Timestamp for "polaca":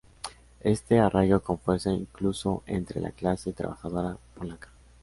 4.33-4.69